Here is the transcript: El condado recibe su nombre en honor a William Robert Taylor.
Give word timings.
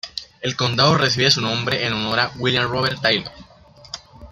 El 0.41 0.55
condado 0.55 0.97
recibe 0.97 1.29
su 1.29 1.41
nombre 1.41 1.85
en 1.85 1.93
honor 1.93 2.19
a 2.21 2.31
William 2.39 2.67
Robert 2.71 2.99
Taylor. 3.03 3.31